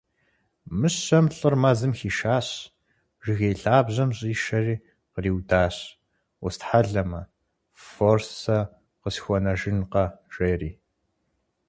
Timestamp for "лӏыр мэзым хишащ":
1.37-2.47